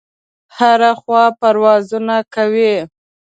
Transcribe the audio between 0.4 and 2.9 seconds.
هره خوا پروازونه کوي.